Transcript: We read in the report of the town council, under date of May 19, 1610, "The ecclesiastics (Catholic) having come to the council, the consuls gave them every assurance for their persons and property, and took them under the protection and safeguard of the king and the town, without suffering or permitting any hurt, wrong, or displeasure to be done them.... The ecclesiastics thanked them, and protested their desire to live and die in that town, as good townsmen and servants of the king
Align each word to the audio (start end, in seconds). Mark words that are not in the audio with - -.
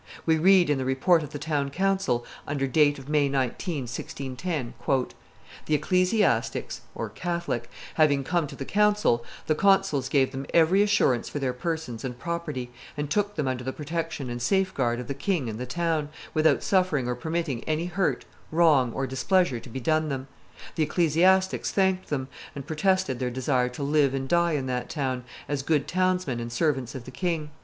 We 0.25 0.39
read 0.39 0.71
in 0.71 0.79
the 0.79 0.83
report 0.83 1.21
of 1.21 1.29
the 1.29 1.37
town 1.37 1.69
council, 1.69 2.25
under 2.47 2.65
date 2.65 2.97
of 2.97 3.07
May 3.07 3.29
19, 3.29 3.81
1610, 3.85 4.73
"The 5.67 5.75
ecclesiastics 5.75 6.81
(Catholic) 7.13 7.69
having 7.93 8.23
come 8.23 8.47
to 8.47 8.55
the 8.55 8.65
council, 8.65 9.23
the 9.45 9.53
consuls 9.53 10.09
gave 10.09 10.31
them 10.31 10.47
every 10.55 10.81
assurance 10.81 11.29
for 11.29 11.37
their 11.37 11.53
persons 11.53 12.03
and 12.03 12.17
property, 12.17 12.71
and 12.97 13.11
took 13.11 13.35
them 13.35 13.47
under 13.47 13.63
the 13.63 13.71
protection 13.71 14.31
and 14.31 14.41
safeguard 14.41 14.99
of 14.99 15.05
the 15.05 15.13
king 15.13 15.47
and 15.47 15.59
the 15.59 15.67
town, 15.67 16.09
without 16.33 16.63
suffering 16.63 17.07
or 17.07 17.13
permitting 17.13 17.63
any 17.65 17.85
hurt, 17.85 18.25
wrong, 18.51 18.91
or 18.93 19.05
displeasure 19.05 19.59
to 19.59 19.69
be 19.69 19.79
done 19.79 20.09
them.... 20.09 20.27
The 20.73 20.81
ecclesiastics 20.81 21.69
thanked 21.69 22.09
them, 22.09 22.27
and 22.55 22.65
protested 22.65 23.19
their 23.19 23.29
desire 23.29 23.69
to 23.69 23.83
live 23.83 24.15
and 24.15 24.27
die 24.27 24.53
in 24.53 24.65
that 24.65 24.89
town, 24.89 25.25
as 25.47 25.61
good 25.61 25.87
townsmen 25.87 26.39
and 26.39 26.51
servants 26.51 26.95
of 26.95 27.05
the 27.05 27.11
king 27.11 27.51